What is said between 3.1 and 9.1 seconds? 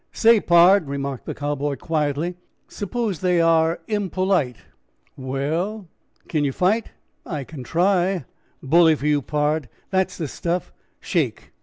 they are impolite?" "Well." "Can you fight?" "I can try." "Bully for